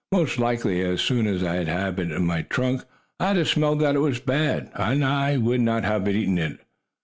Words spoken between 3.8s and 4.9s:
that it was bad,